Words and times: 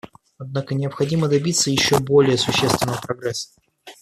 Однако 0.39 0.73
необходимо 0.73 1.27
добиться 1.27 1.69
еще 1.69 1.99
более 1.99 2.35
существенного 2.35 2.99
прогресса. 2.99 3.51